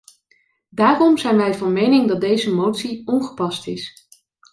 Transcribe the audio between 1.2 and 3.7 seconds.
wij van mening dat deze motie ongepast